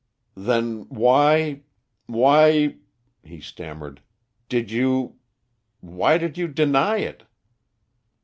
"Then 0.33 0.89
why 0.89 1.61
why," 2.07 2.77
he 3.21 3.39
stammered, 3.39 4.01
"did 4.49 4.71
you 4.71 5.19
why 5.79 6.17
did 6.17 6.39
you 6.39 6.47
deny 6.47 6.97
it?" 6.97 7.25